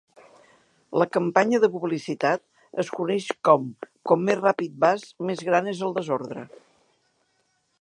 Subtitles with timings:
[1.01, 2.41] La campanya de publicitat
[2.83, 3.67] es coneix com
[4.13, 6.49] "Com més ràpid vas, més gran és el desordre".